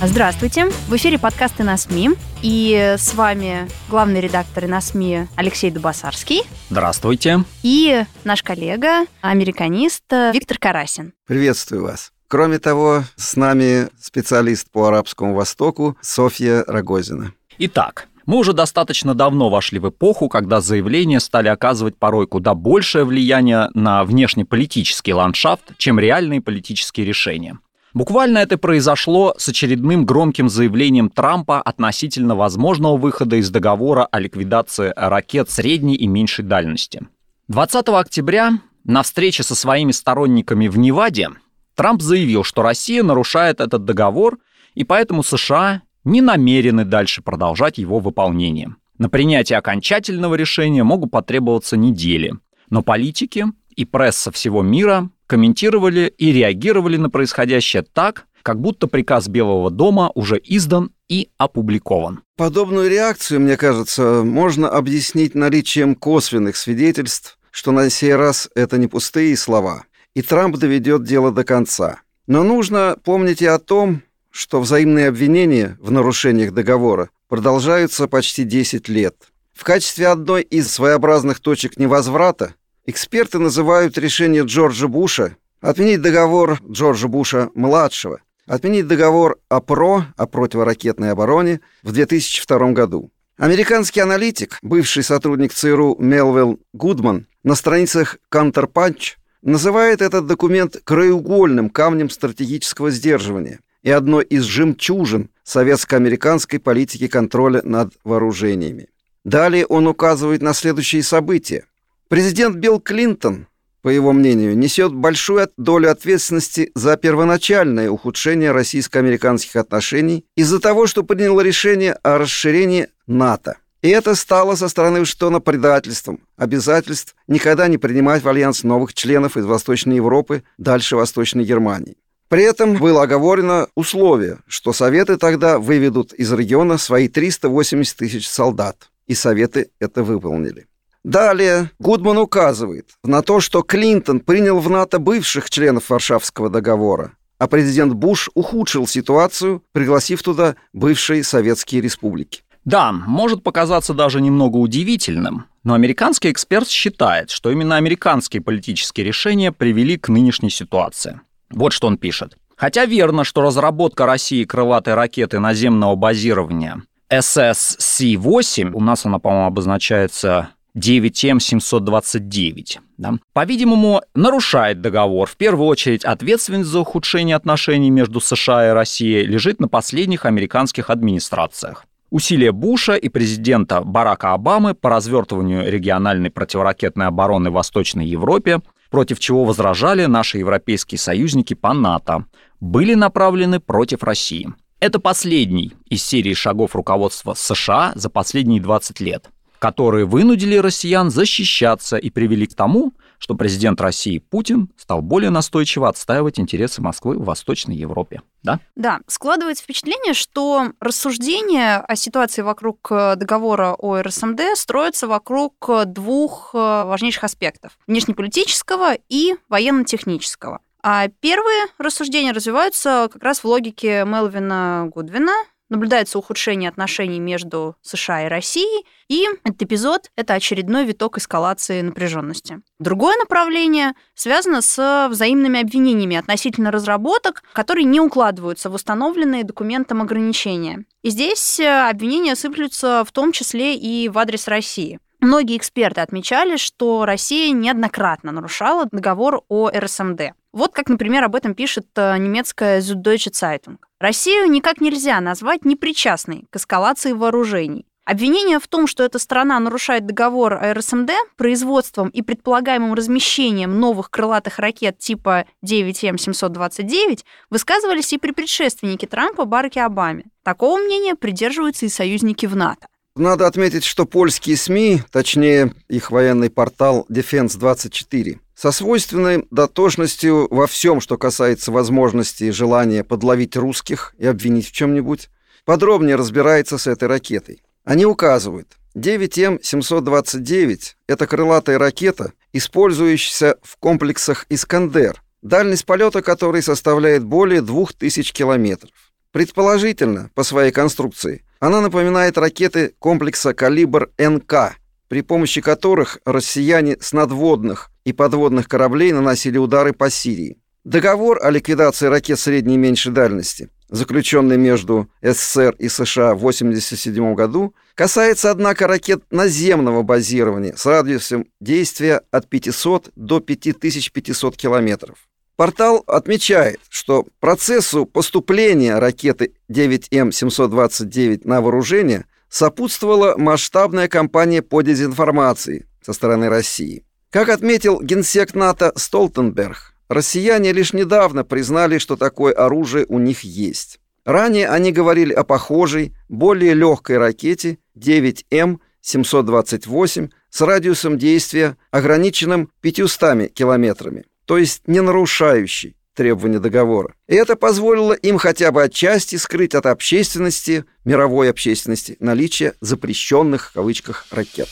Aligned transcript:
Здравствуйте. 0.00 0.66
В 0.86 0.94
эфире 0.94 1.18
подкасты 1.18 1.64
на 1.64 1.76
СМИ. 1.76 2.10
И 2.40 2.94
с 2.96 3.14
вами 3.14 3.68
главный 3.90 4.20
редактор 4.20 4.68
на 4.68 4.80
СМИ 4.80 5.26
Алексей 5.34 5.72
Дубасарский 5.72 6.42
Здравствуйте. 6.70 7.42
и 7.64 8.04
наш 8.22 8.44
коллега, 8.44 9.06
американист 9.22 10.04
Виктор 10.32 10.56
Карасин. 10.58 11.14
Приветствую 11.26 11.82
вас. 11.82 12.12
Кроме 12.28 12.60
того, 12.60 13.02
с 13.16 13.34
нами 13.34 13.88
специалист 14.00 14.70
по 14.70 14.86
Арабскому 14.86 15.34
Востоку 15.34 15.96
Софья 16.00 16.62
Рогозина. 16.68 17.32
Итак, 17.58 18.06
мы 18.24 18.36
уже 18.36 18.52
достаточно 18.52 19.16
давно 19.16 19.48
вошли 19.50 19.80
в 19.80 19.88
эпоху, 19.88 20.28
когда 20.28 20.60
заявления 20.60 21.18
стали 21.18 21.48
оказывать 21.48 21.96
порой 21.96 22.28
куда 22.28 22.54
большее 22.54 23.04
влияние 23.04 23.68
на 23.74 24.04
внешнеполитический 24.04 25.12
ландшафт, 25.12 25.76
чем 25.76 25.98
реальные 25.98 26.40
политические 26.40 27.04
решения. 27.04 27.58
Буквально 27.94 28.38
это 28.38 28.58
произошло 28.58 29.34
с 29.38 29.48
очередным 29.48 30.04
громким 30.04 30.48
заявлением 30.48 31.08
Трампа 31.08 31.60
относительно 31.62 32.36
возможного 32.36 32.96
выхода 32.96 33.36
из 33.36 33.50
договора 33.50 34.06
о 34.10 34.20
ликвидации 34.20 34.92
ракет 34.94 35.50
средней 35.50 35.94
и 35.94 36.06
меньшей 36.06 36.44
дальности. 36.44 37.06
20 37.48 37.88
октября 37.88 38.60
на 38.84 39.02
встрече 39.02 39.42
со 39.42 39.54
своими 39.54 39.92
сторонниками 39.92 40.68
в 40.68 40.78
Неваде 40.78 41.30
Трамп 41.74 42.02
заявил, 42.02 42.44
что 42.44 42.62
Россия 42.62 43.02
нарушает 43.02 43.60
этот 43.60 43.84
договор, 43.84 44.38
и 44.74 44.84
поэтому 44.84 45.22
США 45.22 45.82
не 46.04 46.20
намерены 46.20 46.84
дальше 46.84 47.22
продолжать 47.22 47.78
его 47.78 48.00
выполнение. 48.00 48.74
На 48.98 49.08
принятие 49.08 49.58
окончательного 49.58 50.34
решения 50.34 50.82
могут 50.82 51.12
потребоваться 51.12 51.76
недели, 51.76 52.34
но 52.68 52.82
политики 52.82 53.46
и 53.76 53.84
пресса 53.84 54.32
всего 54.32 54.62
мира 54.62 55.08
комментировали 55.28 56.12
и 56.18 56.32
реагировали 56.32 56.96
на 56.96 57.10
происходящее 57.10 57.84
так, 57.84 58.26
как 58.42 58.60
будто 58.60 58.88
приказ 58.88 59.28
Белого 59.28 59.70
дома 59.70 60.10
уже 60.14 60.40
издан 60.42 60.90
и 61.08 61.28
опубликован. 61.36 62.22
Подобную 62.36 62.90
реакцию, 62.90 63.40
мне 63.40 63.56
кажется, 63.56 64.22
можно 64.24 64.68
объяснить 64.68 65.34
наличием 65.34 65.94
косвенных 65.94 66.56
свидетельств, 66.56 67.38
что 67.50 67.72
на 67.72 67.90
сей 67.90 68.14
раз 68.14 68.48
это 68.54 68.78
не 68.78 68.88
пустые 68.88 69.36
слова, 69.36 69.84
и 70.14 70.22
Трамп 70.22 70.56
доведет 70.56 71.04
дело 71.04 71.30
до 71.30 71.44
конца. 71.44 72.00
Но 72.26 72.42
нужно 72.42 72.96
помнить 73.04 73.42
и 73.42 73.46
о 73.46 73.58
том, 73.58 74.02
что 74.30 74.60
взаимные 74.60 75.08
обвинения 75.08 75.76
в 75.80 75.90
нарушениях 75.90 76.52
договора 76.52 77.10
продолжаются 77.28 78.08
почти 78.08 78.44
10 78.44 78.88
лет. 78.88 79.14
В 79.52 79.64
качестве 79.64 80.06
одной 80.06 80.42
из 80.42 80.70
своеобразных 80.70 81.40
точек 81.40 81.78
невозврата 81.78 82.54
эксперты 82.88 83.38
называют 83.38 83.98
решение 83.98 84.44
Джорджа 84.44 84.88
Буша 84.88 85.36
отменить 85.60 86.00
договор 86.00 86.58
Джорджа 86.70 87.06
Буша-младшего, 87.06 88.22
отменить 88.46 88.86
договор 88.86 89.36
ОПРО 89.50 90.06
о 90.16 90.26
противоракетной 90.26 91.12
обороне 91.12 91.60
в 91.82 91.92
2002 91.92 92.72
году. 92.72 93.10
Американский 93.36 94.00
аналитик, 94.00 94.58
бывший 94.62 95.02
сотрудник 95.02 95.52
ЦРУ 95.52 95.96
Мелвилл 95.98 96.60
Гудман, 96.72 97.26
на 97.44 97.54
страницах 97.54 98.16
Counterpunch 98.32 99.16
называет 99.42 100.00
этот 100.00 100.26
документ 100.26 100.78
краеугольным 100.82 101.68
камнем 101.68 102.08
стратегического 102.08 102.90
сдерживания 102.90 103.60
и 103.82 103.90
одной 103.90 104.24
из 104.24 104.44
жемчужин 104.44 105.28
советско-американской 105.44 106.58
политики 106.58 107.06
контроля 107.06 107.60
над 107.64 107.92
вооружениями. 108.02 108.88
Далее 109.24 109.66
он 109.66 109.86
указывает 109.86 110.40
на 110.40 110.54
следующие 110.54 111.02
события. 111.02 111.66
Президент 112.08 112.56
Билл 112.56 112.80
Клинтон, 112.80 113.48
по 113.82 113.90
его 113.90 114.14
мнению, 114.14 114.56
несет 114.56 114.94
большую 114.94 115.50
долю 115.58 115.90
ответственности 115.90 116.72
за 116.74 116.96
первоначальное 116.96 117.90
ухудшение 117.90 118.50
российско-американских 118.50 119.56
отношений 119.56 120.24
из-за 120.34 120.58
того, 120.58 120.86
что 120.86 121.02
принял 121.02 121.38
решение 121.38 121.92
о 121.92 122.16
расширении 122.16 122.88
НАТО. 123.06 123.58
И 123.82 123.90
это 123.90 124.14
стало 124.14 124.54
со 124.54 124.70
стороны 124.70 125.00
Вашингтона 125.00 125.40
предательством, 125.40 126.20
обязательств 126.38 127.14
никогда 127.26 127.68
не 127.68 127.76
принимать 127.76 128.22
в 128.22 128.28
альянс 128.28 128.62
новых 128.62 128.94
членов 128.94 129.36
из 129.36 129.44
Восточной 129.44 129.96
Европы 129.96 130.44
дальше 130.56 130.96
Восточной 130.96 131.44
Германии. 131.44 131.98
При 132.28 132.42
этом 132.42 132.76
было 132.76 133.02
оговорено 133.02 133.68
условие, 133.74 134.38
что 134.46 134.72
Советы 134.72 135.18
тогда 135.18 135.58
выведут 135.58 136.14
из 136.14 136.32
региона 136.32 136.78
свои 136.78 137.08
380 137.08 137.96
тысяч 137.98 138.26
солдат, 138.26 138.90
и 139.06 139.14
Советы 139.14 139.70
это 139.78 140.02
выполнили. 140.02 140.66
Далее 141.08 141.70
Гудман 141.78 142.18
указывает 142.18 142.90
на 143.02 143.22
то, 143.22 143.40
что 143.40 143.62
Клинтон 143.62 144.20
принял 144.20 144.58
в 144.58 144.68
НАТО 144.68 144.98
бывших 144.98 145.48
членов 145.48 145.88
Варшавского 145.88 146.50
договора, 146.50 147.12
а 147.38 147.46
президент 147.46 147.94
Буш 147.94 148.28
ухудшил 148.34 148.86
ситуацию, 148.86 149.62
пригласив 149.72 150.22
туда 150.22 150.56
бывшие 150.74 151.24
советские 151.24 151.80
республики. 151.80 152.42
Да, 152.66 152.92
может 152.92 153.42
показаться 153.42 153.94
даже 153.94 154.20
немного 154.20 154.58
удивительным, 154.58 155.46
но 155.64 155.72
американский 155.72 156.30
эксперт 156.30 156.68
считает, 156.68 157.30
что 157.30 157.50
именно 157.50 157.76
американские 157.76 158.42
политические 158.42 159.06
решения 159.06 159.50
привели 159.50 159.96
к 159.96 160.10
нынешней 160.10 160.50
ситуации. 160.50 161.22
Вот 161.48 161.72
что 161.72 161.86
он 161.86 161.96
пишет. 161.96 162.36
Хотя 162.54 162.84
верно, 162.84 163.24
что 163.24 163.40
разработка 163.40 164.04
России 164.04 164.44
крылатой 164.44 164.92
ракеты 164.92 165.38
наземного 165.38 165.96
базирования 165.96 166.82
SSC-8, 167.10 168.72
у 168.74 168.80
нас 168.80 169.06
она, 169.06 169.18
по-моему, 169.18 169.46
обозначается 169.46 170.50
9М729, 170.78 172.78
да, 172.96 173.14
по-видимому, 173.32 174.02
нарушает 174.14 174.80
договор. 174.80 175.28
В 175.28 175.36
первую 175.36 175.66
очередь, 175.66 176.04
ответственность 176.04 176.70
за 176.70 176.78
ухудшение 176.80 177.36
отношений 177.36 177.90
между 177.90 178.20
США 178.20 178.68
и 178.68 178.72
Россией 178.72 179.26
лежит 179.26 179.60
на 179.60 179.68
последних 179.68 180.24
американских 180.24 180.90
администрациях. 180.90 181.84
Усилия 182.10 182.52
Буша 182.52 182.94
и 182.94 183.10
президента 183.10 183.82
Барака 183.82 184.32
Обамы 184.32 184.74
по 184.74 184.88
развертыванию 184.88 185.70
региональной 185.70 186.30
противоракетной 186.30 187.06
обороны 187.06 187.50
в 187.50 187.54
Восточной 187.54 188.06
Европе, 188.06 188.60
против 188.90 189.18
чего 189.18 189.44
возражали 189.44 190.06
наши 190.06 190.38
европейские 190.38 190.98
союзники 190.98 191.52
по 191.52 191.74
НАТО, 191.74 192.24
были 192.60 192.94
направлены 192.94 193.60
против 193.60 194.02
России. 194.02 194.48
Это 194.80 195.00
последний 195.00 195.74
из 195.90 196.04
серии 196.04 196.34
шагов 196.34 196.74
руководства 196.74 197.34
США 197.34 197.92
за 197.94 198.08
последние 198.08 198.62
20 198.62 199.00
лет, 199.00 199.28
которые 199.58 200.04
вынудили 200.04 200.56
россиян 200.56 201.10
защищаться 201.10 201.96
и 201.96 202.10
привели 202.10 202.46
к 202.46 202.54
тому, 202.54 202.92
что 203.18 203.34
президент 203.34 203.80
России 203.80 204.18
Путин 204.18 204.70
стал 204.76 205.02
более 205.02 205.30
настойчиво 205.30 205.88
отстаивать 205.88 206.38
интересы 206.38 206.80
Москвы 206.80 207.18
в 207.18 207.24
Восточной 207.24 207.76
Европе. 207.76 208.22
Да? 208.42 208.60
Да, 208.76 209.00
складывается 209.08 209.64
впечатление, 209.64 210.14
что 210.14 210.72
рассуждения 210.80 211.78
о 211.78 211.96
ситуации 211.96 212.42
вокруг 212.42 212.86
э, 212.90 213.16
договора 213.16 213.74
о 213.76 214.00
РСМД 214.00 214.40
строятся 214.54 215.08
вокруг 215.08 215.54
э, 215.68 215.84
двух 215.84 216.50
э, 216.54 216.58
важнейших 216.58 217.24
аспектов– 217.24 217.76
внешнеполитического 217.88 218.96
и 219.08 219.34
военно-технического. 219.48 220.60
А 220.82 221.08
первые 221.08 221.66
рассуждения 221.78 222.32
развиваются 222.32 223.08
как 223.12 223.22
раз 223.22 223.40
в 223.40 223.44
логике 223.46 224.04
Мелвина 224.06 224.88
Гудвина, 224.94 225.32
наблюдается 225.68 226.18
ухудшение 226.18 226.68
отношений 226.68 227.20
между 227.20 227.76
США 227.82 228.26
и 228.26 228.28
Россией, 228.28 228.86
и 229.08 229.26
этот 229.44 229.62
эпизод— 229.62 230.10
это 230.16 230.34
очередной 230.34 230.84
виток 230.84 231.18
эскалации 231.18 231.80
напряженности. 231.80 232.60
Другое 232.78 233.16
направление 233.16 233.94
связано 234.14 234.60
с 234.60 235.08
взаимными 235.10 235.60
обвинениями 235.60 236.16
относительно 236.16 236.70
разработок, 236.70 237.42
которые 237.52 237.84
не 237.84 238.00
укладываются 238.00 238.70
в 238.70 238.74
установленные 238.74 239.44
документом 239.44 240.02
ограничения. 240.02 240.84
И 241.02 241.10
здесь 241.10 241.58
э, 241.60 241.88
обвинения 241.88 242.36
сыплются 242.36 243.04
в 243.06 243.12
том 243.12 243.32
числе 243.32 243.76
и 243.76 244.08
в 244.08 244.18
адрес 244.18 244.48
России. 244.48 244.98
Многие 245.20 245.56
эксперты 245.56 246.00
отмечали, 246.00 246.56
что 246.56 247.04
Россия 247.04 247.52
неоднократно 247.52 248.30
нарушала 248.30 248.86
договор 248.92 249.42
о 249.48 249.68
РСМД. 249.68 250.32
Вот 250.52 250.72
как, 250.72 250.88
например, 250.88 251.24
об 251.24 251.34
этом 251.34 251.54
пишет 251.54 251.86
э, 251.96 252.16
немецкая 252.18 252.80
Süddeutsche 252.80 253.32
Zeitung. 253.32 253.78
Россию 254.00 254.46
никак 254.48 254.80
нельзя 254.80 255.20
назвать 255.20 255.64
непричастной 255.64 256.44
к 256.50 256.56
эскалации 256.56 257.12
вооружений. 257.12 257.84
Обвинение 258.04 258.58
в 258.58 258.68
том, 258.68 258.86
что 258.86 259.02
эта 259.02 259.18
страна 259.18 259.58
нарушает 259.60 260.06
договор 260.06 260.58
РСМД 260.62 261.10
производством 261.36 262.08
и 262.08 262.22
предполагаемым 262.22 262.94
размещением 262.94 263.78
новых 263.78 264.10
крылатых 264.10 264.60
ракет 264.60 264.98
типа 264.98 265.46
9М729 265.66 267.24
высказывались 267.50 268.12
и 268.12 268.18
при 268.18 268.30
предшественнике 268.30 269.06
Трампа 269.06 269.44
Бараке 269.44 269.82
Обаме. 269.82 270.24
Такого 270.42 270.78
мнения 270.78 271.16
придерживаются 271.16 271.84
и 271.84 271.90
союзники 271.90 272.46
в 272.46 272.56
НАТО. 272.56 272.86
Надо 273.14 273.48
отметить, 273.48 273.84
что 273.84 274.06
польские 274.06 274.56
СМИ, 274.56 275.02
точнее 275.10 275.74
их 275.88 276.12
военный 276.12 276.50
портал 276.50 277.04
Defense24, 277.10 278.38
со 278.58 278.72
свойственной 278.72 279.46
дотошностью 279.52 280.48
во 280.50 280.66
всем, 280.66 281.00
что 281.00 281.16
касается 281.16 281.70
возможности 281.70 282.44
и 282.44 282.50
желания 282.50 283.04
подловить 283.04 283.56
русских 283.56 284.16
и 284.18 284.26
обвинить 284.26 284.66
в 284.66 284.72
чем-нибудь, 284.72 285.30
подробнее 285.64 286.16
разбирается 286.16 286.76
с 286.76 286.88
этой 286.88 287.06
ракетой. 287.06 287.62
Они 287.84 288.04
указывают, 288.04 288.72
9М729– 288.96 290.80
это 291.06 291.26
крылатая 291.28 291.78
ракета, 291.78 292.32
использующаяся 292.52 293.58
в 293.62 293.76
комплексах 293.76 294.44
«Искандер», 294.48 295.22
дальность 295.40 295.86
полета 295.86 296.20
которой 296.20 296.60
составляет 296.60 297.22
более 297.22 297.62
2000 297.62 298.32
километров. 298.32 298.90
Предположительно, 299.30 300.32
по 300.34 300.42
своей 300.42 300.72
конструкции, 300.72 301.44
она 301.60 301.80
напоминает 301.80 302.36
ракеты 302.36 302.94
комплекса 302.98 303.54
«Калибр 303.54 304.10
НК», 304.18 304.74
при 305.06 305.22
помощи 305.22 305.60
которых 305.60 306.18
россияне 306.24 306.96
с 307.00 307.12
надводных 307.12 307.92
и 308.08 308.12
подводных 308.12 308.68
кораблей 308.68 309.12
наносили 309.12 309.58
удары 309.58 309.92
по 309.92 310.10
Сирии. 310.10 310.58
Договор 310.84 311.38
о 311.42 311.50
ликвидации 311.50 312.06
ракет 312.06 312.38
средней 312.38 312.74
и 312.74 312.78
меньшей 312.78 313.12
дальности 313.12 313.68
заключенный 313.90 314.56
между 314.56 315.08
СССР 315.22 315.74
и 315.78 315.88
США 315.88 316.34
в 316.34 316.38
1987 316.38 317.34
году, 317.34 317.74
касается, 317.94 318.50
однако, 318.50 318.86
ракет 318.86 319.22
наземного 319.30 320.02
базирования 320.02 320.74
с 320.76 320.84
радиусом 320.86 321.46
действия 321.60 322.22
от 322.30 322.48
500 322.48 323.10
до 323.16 323.40
5500 323.40 324.56
километров. 324.56 325.18
Портал 325.56 326.04
отмечает, 326.06 326.80
что 326.88 327.26
процессу 327.40 328.06
поступления 328.06 328.98
ракеты 328.98 329.54
9М729 329.70 331.40
на 331.44 331.60
вооружение 331.60 332.26
сопутствовала 332.48 333.36
масштабная 333.36 334.06
кампания 334.06 334.62
по 334.62 334.82
дезинформации 334.82 335.86
со 336.00 336.12
стороны 336.12 336.48
России. 336.48 337.04
Как 337.30 337.50
отметил 337.50 338.00
генсек 338.00 338.54
НАТО 338.54 338.90
Столтенберг, 338.96 339.92
Россияне 340.08 340.72
лишь 340.72 340.94
недавно 340.94 341.44
признали, 341.44 341.98
что 341.98 342.16
такое 342.16 342.54
оружие 342.54 343.04
у 343.08 343.18
них 343.18 343.42
есть. 343.42 344.00
Ранее 344.24 344.68
они 344.68 344.92
говорили 344.92 345.34
о 345.34 345.44
похожей, 345.44 346.14
более 346.30 346.72
легкой 346.72 347.18
ракете 347.18 347.76
9М728 347.98 350.30
с 350.48 350.60
радиусом 350.62 351.18
действия, 351.18 351.76
ограниченным 351.90 352.70
500 352.80 353.52
километрами, 353.52 354.24
то 354.46 354.56
есть 354.56 354.84
не 354.86 355.02
нарушающей 355.02 355.96
требования 356.14 356.60
договора. 356.60 357.12
И 357.28 357.34
это 357.34 357.56
позволило 357.56 358.14
им 358.14 358.38
хотя 358.38 358.72
бы 358.72 358.82
отчасти 358.82 359.36
скрыть 359.36 359.74
от 359.74 359.84
общественности, 359.84 360.86
мировой 361.04 361.50
общественности, 361.50 362.16
наличие 362.20 362.72
запрещенных 362.80 363.68
в 363.70 363.74
кавычках 363.74 364.24
ракет. 364.30 364.68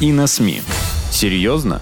И 0.00 0.12
на 0.12 0.26
СМИ. 0.26 0.62
Серьезно? 1.10 1.80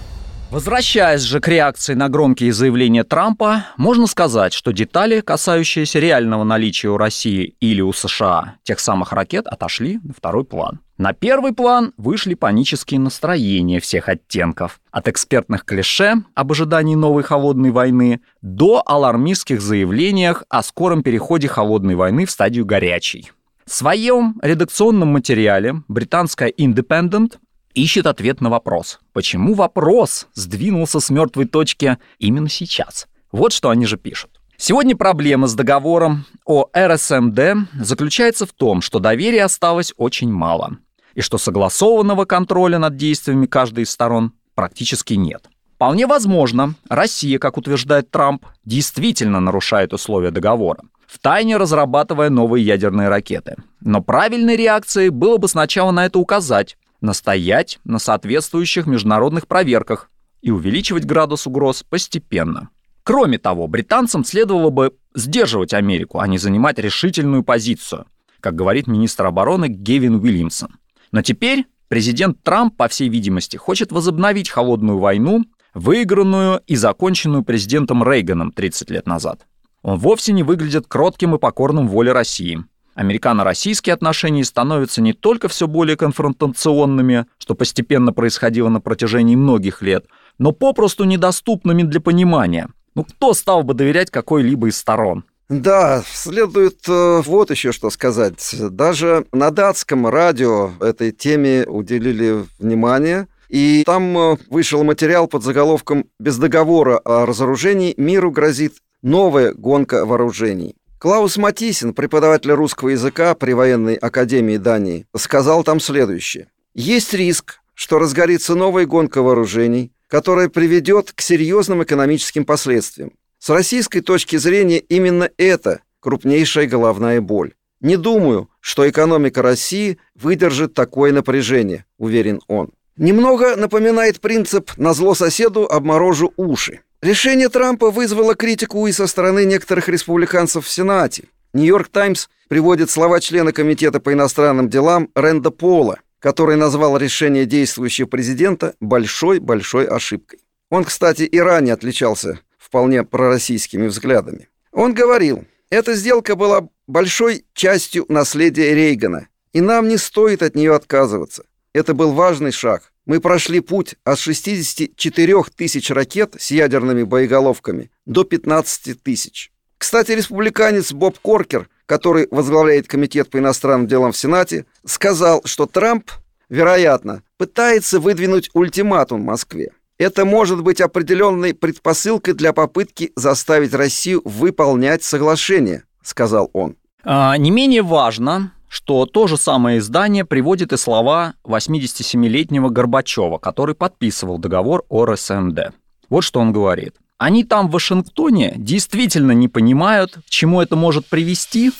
Возвращаясь 0.50 1.22
же 1.22 1.40
к 1.40 1.48
реакции 1.48 1.94
на 1.94 2.08
громкие 2.08 2.52
заявления 2.52 3.02
Трампа, 3.02 3.66
можно 3.76 4.06
сказать, 4.06 4.52
что 4.52 4.72
детали, 4.72 5.20
касающиеся 5.20 5.98
реального 5.98 6.44
наличия 6.44 6.88
у 6.88 6.96
России 6.96 7.56
или 7.60 7.80
у 7.80 7.92
США 7.92 8.54
тех 8.62 8.78
самых 8.78 9.12
ракет, 9.12 9.46
отошли 9.48 9.98
на 10.04 10.14
второй 10.14 10.44
план. 10.44 10.80
На 10.98 11.12
первый 11.12 11.52
план 11.52 11.92
вышли 11.98 12.34
панические 12.34 13.00
настроения 13.00 13.80
всех 13.80 14.08
оттенков. 14.08 14.80
От 14.90 15.08
экспертных 15.08 15.64
клише 15.64 16.14
об 16.34 16.52
ожидании 16.52 16.94
новой 16.94 17.24
холодной 17.24 17.70
войны 17.70 18.20
до 18.40 18.82
алармистских 18.86 19.60
заявлениях 19.60 20.44
о 20.48 20.62
скором 20.62 21.02
переходе 21.02 21.48
холодной 21.48 21.96
войны 21.96 22.24
в 22.24 22.30
стадию 22.30 22.64
горячей. 22.64 23.32
В 23.66 23.74
своем 23.74 24.38
редакционном 24.42 25.08
материале 25.08 25.82
британская 25.88 26.50
Independent 26.50 27.38
ищет 27.76 28.06
ответ 28.06 28.40
на 28.40 28.50
вопрос, 28.50 28.98
почему 29.12 29.54
вопрос 29.54 30.26
сдвинулся 30.34 30.98
с 30.98 31.10
мертвой 31.10 31.46
точки 31.46 31.98
именно 32.18 32.48
сейчас. 32.48 33.06
Вот 33.30 33.52
что 33.52 33.68
они 33.70 33.86
же 33.86 33.98
пишут. 33.98 34.40
Сегодня 34.56 34.96
проблема 34.96 35.46
с 35.46 35.54
договором 35.54 36.24
о 36.46 36.66
РСМД 36.74 37.68
заключается 37.78 38.46
в 38.46 38.52
том, 38.52 38.80
что 38.80 38.98
доверия 38.98 39.44
осталось 39.44 39.92
очень 39.98 40.32
мало, 40.32 40.78
и 41.14 41.20
что 41.20 41.36
согласованного 41.36 42.24
контроля 42.24 42.78
над 42.78 42.96
действиями 42.96 43.44
каждой 43.44 43.84
из 43.84 43.90
сторон 43.90 44.32
практически 44.54 45.12
нет. 45.12 45.46
Вполне 45.74 46.06
возможно, 46.06 46.74
Россия, 46.88 47.38
как 47.38 47.58
утверждает 47.58 48.10
Трамп, 48.10 48.46
действительно 48.64 49.40
нарушает 49.40 49.92
условия 49.92 50.30
договора, 50.30 50.80
втайне 51.06 51.58
разрабатывая 51.58 52.30
новые 52.30 52.64
ядерные 52.64 53.10
ракеты. 53.10 53.56
Но 53.82 54.00
правильной 54.00 54.56
реакцией 54.56 55.10
было 55.10 55.36
бы 55.36 55.48
сначала 55.48 55.90
на 55.90 56.06
это 56.06 56.18
указать, 56.18 56.78
настоять 57.00 57.78
на 57.84 57.98
соответствующих 57.98 58.86
международных 58.86 59.46
проверках 59.46 60.10
и 60.42 60.50
увеличивать 60.50 61.04
градус 61.04 61.46
угроз 61.46 61.82
постепенно. 61.82 62.70
Кроме 63.02 63.38
того, 63.38 63.68
британцам 63.68 64.24
следовало 64.24 64.70
бы 64.70 64.94
сдерживать 65.14 65.74
Америку, 65.74 66.18
а 66.18 66.26
не 66.26 66.38
занимать 66.38 66.78
решительную 66.78 67.42
позицию, 67.42 68.06
как 68.40 68.54
говорит 68.54 68.86
министр 68.86 69.26
обороны 69.26 69.68
Гевин 69.68 70.16
Уильямсон. 70.16 70.76
Но 71.12 71.22
теперь 71.22 71.66
президент 71.88 72.42
Трамп, 72.42 72.76
по 72.76 72.88
всей 72.88 73.08
видимости, 73.08 73.56
хочет 73.56 73.92
возобновить 73.92 74.50
холодную 74.50 74.98
войну, 74.98 75.44
выигранную 75.72 76.62
и 76.66 76.74
законченную 76.74 77.44
президентом 77.44 78.02
Рейганом 78.02 78.50
30 78.50 78.90
лет 78.90 79.06
назад. 79.06 79.46
Он 79.82 79.98
вовсе 79.98 80.32
не 80.32 80.42
выглядит 80.42 80.86
кротким 80.88 81.34
и 81.36 81.38
покорным 81.38 81.88
воле 81.88 82.12
России– 82.12 82.64
Американо-российские 82.96 83.92
отношения 83.92 84.42
становятся 84.42 85.02
не 85.02 85.12
только 85.12 85.48
все 85.48 85.68
более 85.68 85.98
конфронтационными, 85.98 87.26
что 87.36 87.54
постепенно 87.54 88.14
происходило 88.14 88.70
на 88.70 88.80
протяжении 88.80 89.36
многих 89.36 89.82
лет, 89.82 90.06
но 90.38 90.52
попросту 90.52 91.04
недоступными 91.04 91.82
для 91.82 92.00
понимания. 92.00 92.70
Ну 92.94 93.04
кто 93.04 93.34
стал 93.34 93.64
бы 93.64 93.74
доверять 93.74 94.10
какой-либо 94.10 94.68
из 94.68 94.78
сторон? 94.78 95.24
Да, 95.50 96.02
следует 96.10 96.88
э, 96.88 97.22
вот 97.24 97.50
еще 97.50 97.70
что 97.70 97.90
сказать. 97.90 98.56
Даже 98.58 99.26
на 99.30 99.50
датском 99.50 100.06
радио 100.06 100.70
этой 100.80 101.12
теме 101.12 101.66
уделили 101.68 102.46
внимание. 102.58 103.28
И 103.50 103.84
там 103.84 104.16
э, 104.16 104.36
вышел 104.48 104.82
материал 104.82 105.28
под 105.28 105.44
заголовком 105.44 106.06
«Без 106.18 106.38
договора 106.38 106.98
о 106.98 107.26
разоружении 107.26 107.94
миру 107.98 108.30
грозит 108.32 108.76
новая 109.02 109.52
гонка 109.52 110.06
вооружений». 110.06 110.74
Клаус 110.98 111.36
Матисин, 111.36 111.92
преподаватель 111.92 112.52
русского 112.52 112.88
языка 112.88 113.34
при 113.34 113.52
военной 113.52 113.96
академии 113.96 114.56
Дании, 114.56 115.06
сказал 115.14 115.62
там 115.62 115.78
следующее. 115.78 116.48
Есть 116.74 117.12
риск, 117.12 117.60
что 117.74 117.98
разгорится 117.98 118.54
новая 118.54 118.86
гонка 118.86 119.20
вооружений, 119.20 119.92
которая 120.08 120.48
приведет 120.48 121.12
к 121.12 121.20
серьезным 121.20 121.82
экономическим 121.82 122.46
последствиям. 122.46 123.12
С 123.38 123.50
российской 123.50 124.00
точки 124.00 124.36
зрения 124.36 124.78
именно 124.78 125.28
это 125.36 125.80
крупнейшая 126.00 126.66
головная 126.66 127.20
боль. 127.20 127.52
Не 127.82 127.98
думаю, 127.98 128.48
что 128.60 128.88
экономика 128.88 129.42
России 129.42 129.98
выдержит 130.14 130.72
такое 130.72 131.12
напряжение, 131.12 131.84
уверен 131.98 132.40
он. 132.48 132.70
Немного 132.96 133.56
напоминает 133.56 134.20
принцип 134.20 134.70
«на 134.78 134.94
зло 134.94 135.14
соседу 135.14 135.66
обморожу 135.66 136.32
уши». 136.38 136.80
Решение 137.02 137.50
Трампа 137.50 137.90
вызвало 137.90 138.34
критику 138.34 138.86
и 138.86 138.92
со 138.92 139.06
стороны 139.06 139.44
некоторых 139.44 139.88
республиканцев 139.88 140.64
в 140.64 140.70
Сенате. 140.70 141.24
«Нью-Йорк 141.52 141.88
Таймс» 141.88 142.28
приводит 142.48 142.90
слова 142.90 143.20
члена 143.20 143.52
Комитета 143.52 144.00
по 144.00 144.12
иностранным 144.12 144.70
делам 144.70 145.10
Ренда 145.14 145.50
Пола, 145.50 146.00
который 146.20 146.56
назвал 146.56 146.96
решение 146.96 147.44
действующего 147.44 148.06
президента 148.06 148.74
большой-большой 148.80 149.86
ошибкой. 149.86 150.40
Он, 150.70 150.84
кстати, 150.84 151.22
и 151.22 151.38
ранее 151.38 151.74
отличался 151.74 152.40
вполне 152.58 153.04
пророссийскими 153.04 153.86
взглядами. 153.86 154.48
Он 154.72 154.94
говорил, 154.94 155.44
эта 155.70 155.94
сделка 155.94 156.34
была 156.34 156.68
большой 156.86 157.44
частью 157.52 158.06
наследия 158.08 158.74
Рейгана, 158.74 159.28
и 159.52 159.60
нам 159.60 159.88
не 159.88 159.98
стоит 159.98 160.42
от 160.42 160.54
нее 160.54 160.74
отказываться. 160.74 161.44
Это 161.72 161.92
был 161.92 162.12
важный 162.12 162.52
шаг, 162.52 162.92
мы 163.06 163.20
прошли 163.20 163.60
путь 163.60 163.94
от 164.04 164.18
64 164.18 165.34
тысяч 165.56 165.90
ракет 165.90 166.34
с 166.38 166.50
ядерными 166.50 167.04
боеголовками 167.04 167.90
до 168.04 168.24
15 168.24 169.02
тысяч. 169.02 169.50
Кстати, 169.78 170.12
республиканец 170.12 170.92
Боб 170.92 171.18
Коркер, 171.20 171.68
который 171.86 172.26
возглавляет 172.30 172.88
Комитет 172.88 173.30
по 173.30 173.38
иностранным 173.38 173.86
делам 173.86 174.12
в 174.12 174.16
Сенате, 174.16 174.66
сказал, 174.84 175.42
что 175.44 175.66
Трамп, 175.66 176.10
вероятно, 176.48 177.22
пытается 177.38 178.00
выдвинуть 178.00 178.50
ультиматум 178.54 179.22
Москве. 179.22 179.72
Это 179.98 180.24
может 180.24 180.62
быть 180.62 180.80
определенной 180.80 181.54
предпосылкой 181.54 182.34
для 182.34 182.52
попытки 182.52 183.12
заставить 183.16 183.72
Россию 183.72 184.20
выполнять 184.24 185.02
соглашение, 185.02 185.84
сказал 186.02 186.50
он. 186.52 186.76
А, 187.02 187.36
не 187.38 187.50
менее 187.50 187.82
важно, 187.82 188.52
что 188.76 189.06
то 189.06 189.26
же 189.26 189.38
самое 189.38 189.78
издание 189.78 190.26
приводит 190.26 190.70
и 190.74 190.76
слова 190.76 191.32
87-летнего 191.44 192.68
Горбачева, 192.68 193.38
который 193.38 193.74
подписывал 193.74 194.36
договор 194.36 194.84
о 194.90 195.06
РСМД. 195.06 195.72
Вот 196.10 196.20
что 196.20 196.40
он 196.40 196.52
говорит. 196.52 196.94
Они 197.16 197.42
там 197.42 197.68
в 197.68 197.70
Вашингтоне 197.70 198.52
действительно 198.54 199.32
не 199.32 199.48
понимают, 199.48 200.18
к 200.26 200.28
чему 200.28 200.60
это 200.60 200.76
может 200.76 201.06
привести. 201.06 201.72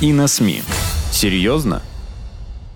И 0.00 0.12
на 0.12 0.26
СМИ. 0.26 0.62
Серьезно? 1.12 1.80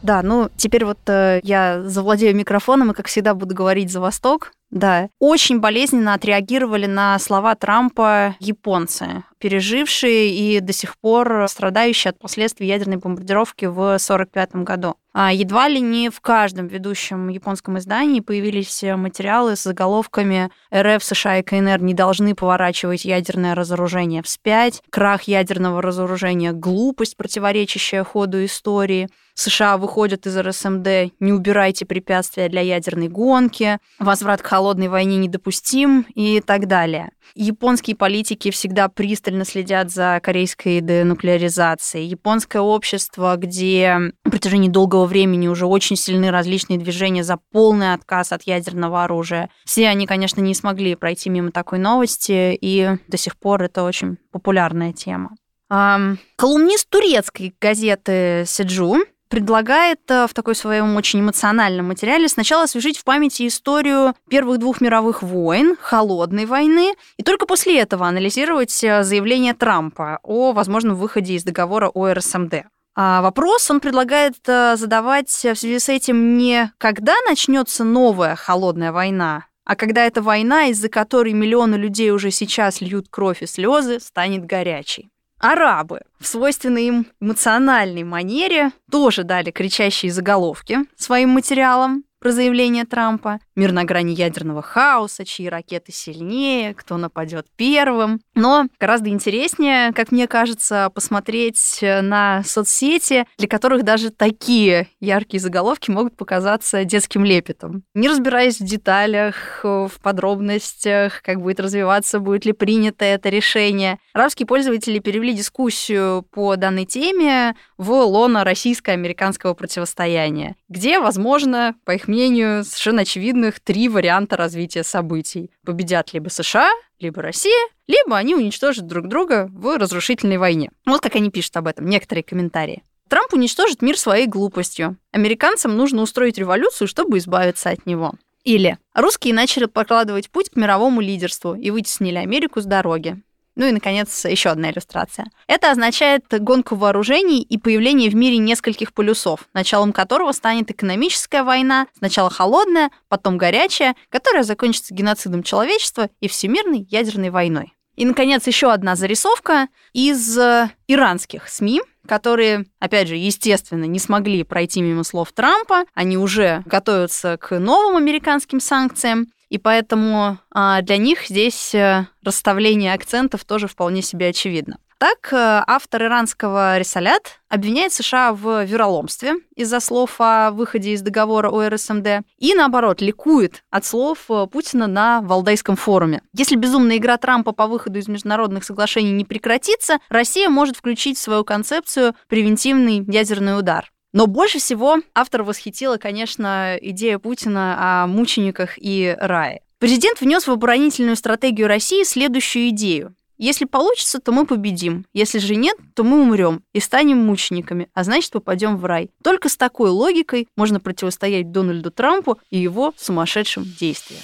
Да, 0.05 0.23
ну 0.23 0.49
теперь 0.57 0.85
вот 0.85 1.01
э, 1.09 1.41
я 1.43 1.83
завладею 1.83 2.37
микрофоном 2.37 2.93
и, 2.93 2.95
как 2.95 3.09
всегда, 3.09 3.35
буду 3.35 3.53
говорить 3.53 3.91
за 3.91 4.01
Восток. 4.01 4.53
Да, 4.71 5.09
очень 5.19 5.61
болезненно 5.61 6.15
отреагировали 6.15 6.87
на 6.87 7.19
слова 7.19 7.55
Трампа 7.55 8.37
японцы, 8.39 9.25
пережившие 9.41 10.31
и 10.31 10.61
до 10.61 10.73
сих 10.73 10.97
пор 10.99 11.47
страдающие 11.49 12.11
от 12.11 12.19
последствий 12.19 12.69
ядерной 12.69 12.99
бомбардировки 12.99 13.65
в 13.65 13.81
1945 13.81 14.57
году. 14.65 14.95
А 15.13 15.33
едва 15.33 15.67
ли 15.69 15.81
не 15.81 16.09
в 16.09 16.21
каждом 16.21 16.69
ведущем 16.69 17.29
японском 17.29 17.79
издании 17.79 18.21
появились 18.21 18.83
материалы 18.83 19.57
с 19.57 19.65
заголовками 19.65 20.51
«РФ, 20.73 21.03
США 21.03 21.39
и 21.39 21.43
КНР 21.43 21.83
не 21.83 21.95
должны 21.95 22.37
поворачивать 22.37 23.05
ядерное 23.05 23.57
разоружение 23.57 24.23
вспять», 24.23 24.83
«Крах 24.91 25.25
ядерного 25.25 25.83
разоружения– 25.83 26.53
глупость, 26.53 27.17
противоречащая 27.17 28.05
ходу 28.05 28.45
истории», 28.45 29.09
США 29.35 29.79
выходят 29.79 30.27
из 30.27 30.37
РСМД, 30.37 31.13
не 31.19 31.33
убирайте 31.33 31.87
препятствия 31.87 32.49
для 32.49 32.61
ядерной 32.61 33.09
гонки, 33.09 33.79
возврат 33.99 34.43
к 34.43 34.47
холодной 34.47 34.89
войне 34.89 35.17
недопустим 35.17 36.03
и 36.15 36.41
так 36.41 36.67
далее. 36.67 37.11
Японские 37.35 37.97
политики 37.97 38.51
всегда 38.51 38.89
пристально 38.89 39.45
следят 39.45 39.91
за 39.91 40.21
корейской 40.23 40.81
денуклеаризацией. 40.81 42.07
Японское 42.07 42.61
общество, 42.61 43.37
где 43.37 44.13
на 44.25 44.31
протяжении 44.31 44.69
долгого 44.69 45.07
времени 45.07 45.49
уже 45.49 45.67
очень 45.67 45.97
сильны 45.97 46.31
различные 46.31 46.79
движения 46.79 47.25
за 47.25 47.39
полный 47.53 47.95
отказ 47.95 48.33
от 48.33 48.43
ядерного 48.43 49.05
оружия. 49.05 49.51
Все 49.65 49.89
они, 49.89 50.07
конечно, 50.07 50.41
не 50.41 50.55
смогли 50.55 50.95
пройти 50.95 51.31
мимо 51.31 51.51
такой 51.51 51.79
новости, 51.79 52.57
и 52.61 52.91
до 53.09 53.17
сих 53.17 53.37
пор 53.37 53.63
это 53.63 53.83
очень 53.83 54.19
популярная 54.33 54.93
тема. 54.93 55.31
Колумнист 55.69 56.89
турецкой 56.91 57.55
газеты 57.61 58.45
«Седжу» 58.47 58.97
предлагает 59.31 60.01
э, 60.09 60.27
в 60.27 60.35
такой 60.35 60.55
своем 60.55 60.97
очень 60.97 61.21
эмоциональном 61.21 61.87
материале 61.87 62.29
сначала 62.29 62.65
освежить 62.65 62.99
в 62.99 63.05
памяти 63.05 63.47
историю 63.47 64.15
первых 64.29 64.59
двух 64.59 64.81
мировых 64.81 65.23
войн, 65.23 65.77
холодной 65.81 66.45
войны, 66.45 66.95
и 67.17 67.23
только 67.23 67.47
после 67.47 67.79
этого 67.79 68.07
анализировать 68.07 68.85
э, 68.85 69.05
заявление 69.05 69.55
Трампа 69.55 70.19
о 70.23 70.53
возможном 70.53 70.97
выходе 70.97 71.35
из 71.35 71.45
договора 71.45 71.89
о 71.89 72.13
РСМД. 72.13 72.65
А 72.97 73.23
вопрос 73.23 73.71
он 73.71 73.79
предлагает 73.79 74.37
э, 74.47 74.77
задавать 74.77 75.31
в 75.31 75.55
связи 75.55 75.79
с 75.79 75.89
этим 75.89 76.37
не 76.37 76.73
когда 76.77 77.15
начнется 77.29 77.85
новая 77.85 78.35
холодная 78.35 78.91
война, 78.91 79.47
а 79.65 79.77
когда 79.77 80.05
эта 80.05 80.21
война, 80.23 80.67
из-за 80.67 80.89
которой 80.89 81.33
миллионы 81.33 81.77
людей 81.77 82.11
уже 82.11 82.33
сейчас 82.33 82.81
льют 82.81 83.07
кровь 83.09 83.43
и 83.43 83.47
слезы, 83.47 84.01
станет 84.01 84.45
горячей. 84.45 85.11
Арабы 85.41 86.03
в 86.19 86.27
свойственной 86.27 86.85
им 86.85 87.07
эмоциональной 87.19 88.05
манере 88.05 88.73
тоже 88.91 89.25
дали 89.25 89.51
кричащие 89.51 90.13
заголовки 90.13 90.81
своим 90.97 91.31
материалам 91.31 92.05
про 92.21 92.33
заявление 92.33 92.85
Трампа, 92.85 93.41
мир 93.57 93.73
на 93.73 93.85
грани 93.85 94.13
ядерного 94.13 94.63
хаоса, 94.63 95.25
чьи 95.25 95.49
ракеты 95.49 95.91
сильнее, 95.91 96.75
кто 96.75 96.99
нападет 96.99 97.47
первым. 97.57 98.21
Но 98.35 98.67
гораздо 98.79 99.09
интереснее, 99.09 99.93
как 99.93 100.13
мне 100.13 100.29
кажется, 100.29 100.91
посмотреть 100.95 101.79
на 101.83 102.43
соцсети, 102.45 103.27
для 103.39 103.49
которых 103.49 103.83
даже 103.83 104.11
такие 104.11 104.89
яркие 105.01 105.41
заголовки 105.41 105.91
могут 105.91 106.17
показаться 106.17 106.85
детским 106.85 107.25
лепетом. 107.25 107.83
Не 107.95 108.09
разбираясь 108.09 108.61
в 108.61 108.65
деталях, 108.65 109.61
в 109.63 109.93
подробностях, 110.03 111.23
как 111.23 111.41
будет 111.41 111.61
развиваться, 111.61 112.21
будет 112.21 112.45
ли 112.45 112.53
принято 112.53 113.05
это 113.05 113.31
решение, 113.31 113.99
арабские 114.13 114.47
пользователи 114.47 114.99
перевели 114.99 115.33
дискуссию 115.33 116.23
по 116.31 116.57
данной 116.57 116.85
теме 116.85 117.57
в 117.79 117.91
лоно 117.93 118.45
российско-американского 118.45 119.55
противостояния, 119.55 120.57
где, 120.69 121.01
возможно, 121.01 121.75
по 121.85 121.93
их 121.93 122.09
мнению, 122.11 122.65
совершенно 122.65 123.03
очевидных 123.03 123.61
три 123.61 123.89
варианта 123.89 124.37
развития 124.37 124.85
событий. 124.85 125.51
Победят 125.65 126.13
либо 126.13 126.29
США, 126.29 126.71
либо 126.99 127.23
Россия, 127.23 127.69
либо 127.87 128.17
они 128.17 128.35
уничтожат 128.35 128.87
друг 128.87 129.09
друга 129.09 129.49
в 129.51 129.79
разрушительной 129.79 130.37
войне. 130.37 130.71
Вот 130.85 131.01
как 131.01 131.17
они 131.17 131.31
пишут 131.31 131.57
об 131.57 131.69
этом, 131.69 131.87
некоторые 131.87 132.25
комментарии. 132.25 132.83
Трамп 133.09 133.33
уничтожит 133.33 133.83
мир 133.83 133.99
своей 133.99 134.27
глупостью. 134.27 134.97
Американцам 135.11 135.77
нужно 135.77 136.03
устроить 136.03 136.39
революцию, 136.39 136.87
чтобы 136.87 137.19
избавиться 137.19 137.71
от 137.71 137.87
него. 137.87 138.13
Или 138.45 138.79
русские 138.95 139.35
начали 139.35 139.67
прокладывать 139.67 140.31
путь 140.31 140.51
к 140.51 140.57
мировому 140.57 141.01
лидерству 141.01 141.55
и 141.55 141.71
вытеснили 141.71 142.17
Америку 142.17 142.61
с 142.61 142.65
дороги. 142.65 143.21
Ну 143.61 143.67
и, 143.67 143.73
наконец, 143.73 144.25
еще 144.25 144.49
одна 144.49 144.71
иллюстрация. 144.71 145.27
Это 145.47 145.71
означает 145.71 146.25
гонку 146.31 146.77
вооружений 146.77 147.43
и 147.43 147.59
появление 147.59 148.09
в 148.09 148.15
мире 148.15 148.39
нескольких 148.39 148.95
полюсов, 148.95 149.41
началом 149.53 149.93
которого 149.93 150.33
станет 150.33 150.71
экономическая 150.71 151.43
война, 151.43 151.87
сначала 151.99 152.31
холодная, 152.31 152.89
потом 153.09 153.37
горячая, 153.37 153.97
которая 154.09 154.45
закончится 154.45 154.95
геноцидом 154.95 155.43
человечества 155.43 156.09
и 156.21 156.29
всемирной 156.29 156.87
ядерной 156.89 157.29
войной. 157.29 157.75
И, 157.97 158.07
наконец, 158.07 158.47
еще 158.47 158.73
одна 158.73 158.97
зарисовка 158.97 159.69
из 159.93 160.39
э, 160.39 160.71
иранских 160.87 161.47
СМИ, 161.47 161.83
которые, 162.09 162.65
опять 162.79 163.09
же, 163.09 163.17
естественно, 163.17 163.85
не 163.85 163.99
смогли 163.99 164.43
пройти 164.43 164.81
мимо 164.81 165.05
слов 165.05 165.33
Трампа. 165.33 165.85
Они 165.93 166.17
уже 166.17 166.63
готовятся 166.65 167.37
к 167.37 167.59
новым 167.59 167.99
американским 167.99 168.59
санкциям. 168.59 169.27
И 169.51 169.59
поэтому 169.59 170.39
а, 170.51 170.81
для 170.83 170.97
них 170.97 171.27
здесь 171.27 171.75
э, 171.75 172.07
расставление 172.23 172.95
акцентов 172.95 173.45
тоже 173.45 173.67
вполне 173.67 174.01
себе 174.01 174.29
очевидно. 174.29 174.79
Так, 175.01 175.33
э, 175.33 175.65
автор 175.67 176.05
иранского 176.05 176.77
«Рисалят» 176.77 177.41
обвиняет 177.49 177.91
США 177.91 178.35
в 178.35 178.65
вероломстве 178.65 179.37
из-за 179.57 179.81
слов 179.81 180.17
о 180.19 180.51
выходе 180.51 180.93
из 180.93 181.01
договора 181.01 181.49
о 181.49 181.71
РСМД 181.71 182.23
и, 182.37 182.55
наоборот, 182.55 183.01
ликует 183.01 183.65
от 183.71 183.87
слов 183.87 184.27
э, 184.29 184.47
Путина 184.47 184.87
на 184.87 185.23
Валдайском 185.23 185.77
форуме. 185.77 186.21
Если 186.35 186.55
безумная 186.55 186.99
игра 186.99 187.17
Трампа 187.17 187.53
по 187.53 187.67
выходу 187.67 187.99
из 187.99 188.09
международных 188.09 188.63
соглашений 188.63 189.13
не 189.13 189.25
прекратится, 189.25 190.01
Россия 190.11 190.51
может 190.51 190.77
включить 190.77 191.17
в 191.17 191.23
свою 191.23 191.45
концепцию 191.45 192.15
превентивный 192.29 193.03
ядерный 193.09 193.59
удар. 193.59 193.91
Но 194.13 194.27
больше 194.27 194.59
всего 194.59 194.99
автор 195.15 195.45
восхитила, 195.45 195.97
конечно, 195.97 196.77
идея 196.81 197.19
Путина 197.19 198.03
о 198.03 198.07
мучениках 198.09 198.73
и 198.77 199.17
рае. 199.19 199.61
Президент 199.79 200.21
внес 200.21 200.47
в 200.47 200.51
оборонительную 200.51 201.17
стратегию 201.17 201.69
России 201.69 202.03
следующую 202.03 202.71
идею. 202.71 203.15
Если 203.39 203.65
получится, 203.65 204.21
то 204.21 204.33
мы 204.33 204.45
победим. 204.45 205.07
Если 205.15 205.39
же 205.39 205.55
нет, 205.55 205.77
то 205.95 206.05
мы 206.05 206.21
умрем 206.21 206.63
и 206.75 206.81
станем 206.81 207.19
мучениками, 207.19 207.89
а 207.95 208.05
значит 208.05 208.33
попадем 208.33 208.77
в 208.77 208.85
рай. 208.85 209.11
Только 209.25 209.49
с 209.49 209.57
такой 209.57 209.89
логикой 209.91 210.49
можно 210.57 210.81
противостоять 210.81 211.51
Дональду 211.51 211.91
Трампу 211.91 212.39
и 212.51 212.59
его 212.59 212.93
сумасшедшим 212.99 213.65
действиям. 213.65 214.21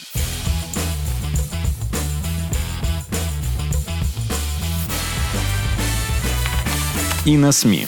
И 7.24 7.38
на 7.38 7.52
СМИ. 7.52 7.86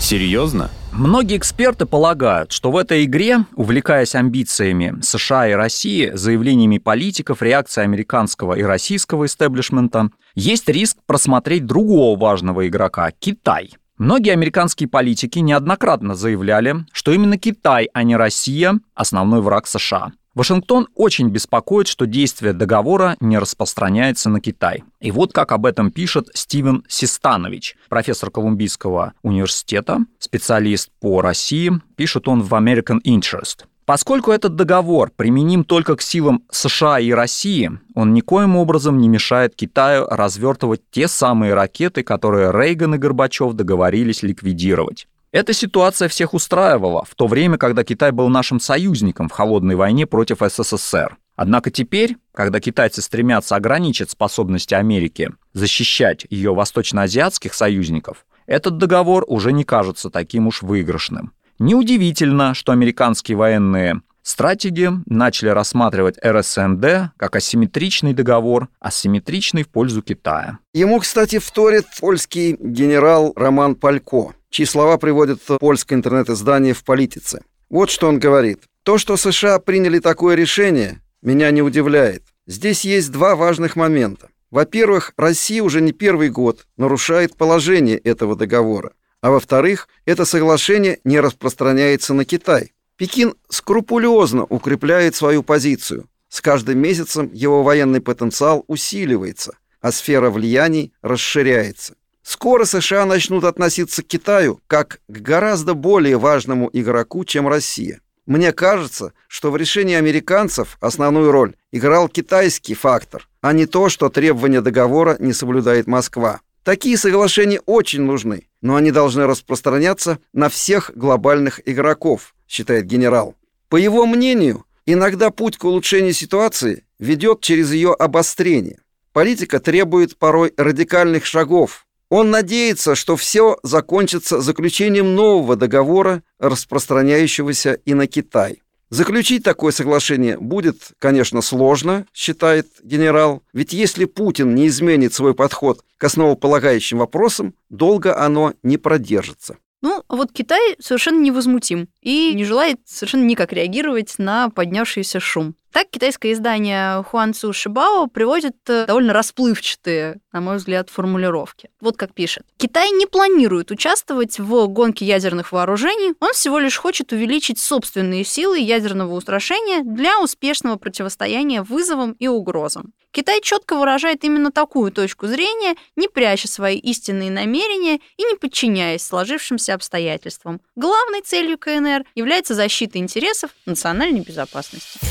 Серьезно? 0.00 0.70
Многие 1.00 1.38
эксперты 1.38 1.86
полагают, 1.86 2.52
что 2.52 2.70
в 2.70 2.76
этой 2.76 3.06
игре, 3.06 3.46
увлекаясь 3.56 4.14
амбициями 4.14 5.00
США 5.00 5.48
и 5.48 5.52
России, 5.52 6.10
заявлениями 6.12 6.76
политиков, 6.76 7.40
реакцией 7.40 7.84
американского 7.84 8.52
и 8.52 8.62
российского 8.62 9.24
истеблишмента, 9.24 10.10
есть 10.34 10.68
риск 10.68 10.98
просмотреть 11.06 11.64
другого 11.64 12.20
важного 12.20 12.68
игрока– 12.68 13.10
Китай. 13.18 13.70
Многие 13.96 14.32
американские 14.34 14.90
политики 14.90 15.38
неоднократно 15.38 16.14
заявляли, 16.14 16.84
что 16.92 17.12
именно 17.12 17.38
Китай, 17.38 17.88
а 17.94 18.02
не 18.02 18.14
Россия– 18.14 18.78
основной 18.94 19.40
враг 19.40 19.68
США. 19.68 20.12
Вашингтон 20.40 20.88
очень 20.94 21.28
беспокоит, 21.28 21.86
что 21.86 22.06
действие 22.06 22.54
договора 22.54 23.14
не 23.20 23.36
распространяется 23.36 24.30
на 24.30 24.40
Китай. 24.40 24.84
И 24.98 25.10
вот 25.10 25.34
как 25.34 25.52
об 25.52 25.66
этом 25.66 25.90
пишет 25.90 26.30
Стивен 26.32 26.82
Систанович, 26.88 27.76
профессор 27.90 28.30
Колумбийского 28.30 29.12
университета, 29.22 29.98
специалист 30.18 30.88
по 30.98 31.20
России, 31.20 31.72
пишет 31.94 32.26
он 32.26 32.40
в 32.40 32.54
American 32.54 33.02
Interest. 33.06 33.66
Поскольку 33.84 34.30
этот 34.30 34.56
договор 34.56 35.10
применим 35.14 35.62
только 35.62 35.94
к 35.94 36.00
силам 36.00 36.42
США 36.50 37.00
и 37.00 37.10
России, 37.10 37.72
он 37.94 38.14
никоим 38.14 38.56
образом 38.56 38.96
не 38.96 39.10
мешает 39.10 39.54
Китаю 39.54 40.06
развертывать 40.08 40.80
те 40.90 41.06
самые 41.06 41.52
ракеты, 41.52 42.02
которые 42.02 42.50
Рейган 42.50 42.94
и 42.94 42.98
Горбачев 42.98 43.52
договорились 43.52 44.22
ликвидировать. 44.22 45.06
Эта 45.32 45.52
ситуация 45.52 46.08
всех 46.08 46.34
устраивала 46.34 47.04
в 47.04 47.14
то 47.14 47.28
время, 47.28 47.56
когда 47.56 47.84
Китай 47.84 48.10
был 48.10 48.28
нашим 48.28 48.58
союзником 48.58 49.28
в 49.28 49.32
холодной 49.32 49.76
войне 49.76 50.04
против 50.04 50.38
СССР. 50.40 51.18
Однако 51.36 51.70
теперь, 51.70 52.16
когда 52.34 52.58
китайцы 52.58 53.00
стремятся 53.00 53.54
ограничить 53.54 54.10
способности 54.10 54.74
Америки 54.74 55.30
защищать 55.52 56.26
ее 56.30 56.52
восточноазиатских 56.52 57.54
союзников, 57.54 58.26
этот 58.46 58.78
договор 58.78 59.24
уже 59.28 59.52
не 59.52 59.62
кажется 59.62 60.10
таким 60.10 60.48
уж 60.48 60.62
выигрышным. 60.62 61.32
Неудивительно, 61.60 62.52
что 62.54 62.72
американские 62.72 63.36
военные 63.36 64.02
стратеги 64.30 64.88
начали 65.06 65.50
рассматривать 65.50 66.16
РСМД 66.24 67.12
как 67.16 67.36
асимметричный 67.36 68.14
договор, 68.14 68.68
асимметричный 68.80 69.64
в 69.64 69.68
пользу 69.68 70.02
Китая. 70.02 70.58
Ему, 70.72 71.00
кстати, 71.00 71.38
вторит 71.38 71.86
польский 72.00 72.56
генерал 72.58 73.32
Роман 73.36 73.74
Палько, 73.74 74.32
чьи 74.48 74.64
слова 74.64 74.96
приводит 74.96 75.42
польское 75.58 75.98
интернет-издание 75.98 76.74
в 76.74 76.84
«Политице». 76.84 77.42
Вот 77.68 77.90
что 77.90 78.08
он 78.08 78.18
говорит. 78.18 78.62
«То, 78.82 78.98
что 78.98 79.16
США 79.16 79.58
приняли 79.58 79.98
такое 79.98 80.34
решение, 80.36 81.00
меня 81.22 81.50
не 81.50 81.62
удивляет. 81.62 82.22
Здесь 82.46 82.84
есть 82.84 83.12
два 83.12 83.36
важных 83.36 83.76
момента. 83.76 84.28
Во-первых, 84.50 85.12
Россия 85.16 85.62
уже 85.62 85.80
не 85.80 85.92
первый 85.92 86.30
год 86.30 86.66
нарушает 86.76 87.36
положение 87.36 87.98
этого 87.98 88.34
договора. 88.36 88.92
А 89.20 89.30
во-вторых, 89.30 89.88
это 90.06 90.24
соглашение 90.24 90.98
не 91.04 91.20
распространяется 91.20 92.14
на 92.14 92.24
Китай. 92.24 92.72
Пекин 93.00 93.34
скрупулезно 93.48 94.44
укрепляет 94.44 95.14
свою 95.14 95.42
позицию. 95.42 96.04
С 96.28 96.42
каждым 96.42 96.80
месяцем 96.80 97.30
его 97.32 97.62
военный 97.62 98.02
потенциал 98.02 98.62
усиливается, 98.66 99.56
а 99.80 99.90
сфера 99.90 100.28
влияний 100.28 100.92
расширяется. 101.00 101.94
Скоро 102.22 102.66
США 102.66 103.06
начнут 103.06 103.44
относиться 103.44 104.02
к 104.02 104.06
Китаю 104.06 104.60
как 104.66 105.00
к 105.08 105.12
гораздо 105.12 105.72
более 105.72 106.18
важному 106.18 106.68
игроку, 106.74 107.24
чем 107.24 107.48
Россия. 107.48 108.02
Мне 108.26 108.52
кажется, 108.52 109.14
что 109.28 109.50
в 109.50 109.56
решении 109.56 109.94
американцев 109.94 110.76
основную 110.82 111.32
роль 111.32 111.54
играл 111.72 112.06
китайский 112.06 112.74
фактор, 112.74 113.30
а 113.40 113.54
не 113.54 113.64
то, 113.64 113.88
что 113.88 114.10
требования 114.10 114.60
договора 114.60 115.16
не 115.18 115.32
соблюдает 115.32 115.86
Москва. 115.86 116.42
Такие 116.64 116.98
соглашения 116.98 117.60
очень 117.64 118.02
нужны, 118.02 118.48
но 118.60 118.76
они 118.76 118.90
должны 118.90 119.26
распространяться 119.26 120.18
на 120.34 120.50
всех 120.50 120.90
глобальных 120.94 121.66
игроков, 121.66 122.34
считает 122.50 122.86
генерал. 122.86 123.36
По 123.68 123.76
его 123.76 124.04
мнению, 124.04 124.66
иногда 124.84 125.30
путь 125.30 125.56
к 125.56 125.64
улучшению 125.64 126.12
ситуации 126.12 126.84
ведет 126.98 127.40
через 127.40 127.72
ее 127.72 127.94
обострение. 127.94 128.80
Политика 129.12 129.60
требует 129.60 130.18
порой 130.18 130.52
радикальных 130.56 131.24
шагов. 131.24 131.86
Он 132.08 132.30
надеется, 132.30 132.96
что 132.96 133.16
все 133.16 133.58
закончится 133.62 134.40
заключением 134.40 135.14
нового 135.14 135.54
договора, 135.54 136.24
распространяющегося 136.40 137.74
и 137.84 137.94
на 137.94 138.08
Китай. 138.08 138.62
Заключить 138.88 139.44
такое 139.44 139.70
соглашение 139.70 140.36
будет, 140.36 140.90
конечно, 140.98 141.42
сложно, 141.42 142.06
считает 142.12 142.66
генерал, 142.82 143.44
ведь 143.52 143.72
если 143.72 144.04
Путин 144.04 144.56
не 144.56 144.66
изменит 144.66 145.14
свой 145.14 145.34
подход 145.34 145.84
к 145.96 146.02
основополагающим 146.02 146.98
вопросам, 146.98 147.54
долго 147.68 148.18
оно 148.18 148.54
не 148.64 148.78
продержится. 148.78 149.58
Ну, 149.82 150.04
вот 150.08 150.32
Китай 150.32 150.76
совершенно 150.78 151.20
невозмутим 151.20 151.88
и 152.00 152.34
не 152.34 152.44
желает 152.44 152.80
совершенно 152.86 153.24
никак 153.24 153.52
реагировать 153.52 154.14
на 154.18 154.50
поднявшийся 154.50 155.20
шум. 155.20 155.54
Так, 155.72 155.88
китайское 155.90 156.32
издание 156.32 157.02
Хуанцу 157.04 157.52
Шибао 157.52 158.08
приводит 158.08 158.56
э, 158.68 158.86
довольно 158.86 159.12
расплывчатые, 159.12 160.18
на 160.32 160.40
мой 160.40 160.56
взгляд, 160.56 160.90
формулировки. 160.90 161.70
Вот 161.80 161.96
как 161.96 162.12
пишет. 162.12 162.44
Китай 162.56 162.90
не 162.90 163.06
планирует 163.06 163.70
участвовать 163.70 164.40
в 164.40 164.66
гонке 164.66 165.04
ядерных 165.04 165.52
вооружений, 165.52 166.14
он 166.18 166.32
всего 166.32 166.58
лишь 166.58 166.76
хочет 166.76 167.12
увеличить 167.12 167.60
собственные 167.60 168.24
силы 168.24 168.58
ядерного 168.58 169.14
устрашения 169.14 169.82
для 169.84 170.20
успешного 170.20 170.76
противостояния 170.76 171.62
вызовам 171.62 172.12
и 172.12 172.26
угрозам. 172.26 172.92
Китай 173.12 173.40
четко 173.40 173.76
выражает 173.76 174.24
именно 174.24 174.50
такую 174.52 174.92
точку 174.92 175.26
зрения, 175.26 175.76
не 175.94 176.08
пряча 176.08 176.48
свои 176.48 176.78
истинные 176.78 177.30
намерения 177.30 178.00
и 178.16 178.24
не 178.24 178.36
подчиняясь 178.36 179.04
сложившимся 179.04 179.74
обстоятельствам. 179.74 180.60
Главной 180.76 181.22
целью 181.22 181.58
КНР 181.58 182.04
является 182.14 182.54
защита 182.54 182.98
интересов 182.98 183.50
национальной 183.66 184.20
безопасности. 184.20 185.09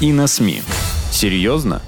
И 0.00 0.12
на 0.12 0.28
СМИ. 0.28 0.62
Серьезно? 1.10 1.82